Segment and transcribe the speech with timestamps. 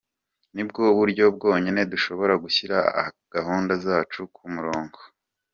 [0.55, 2.77] Nibwo buryo bwonyine dushobora gushyira
[3.35, 4.97] gahunda zacu ku murongo.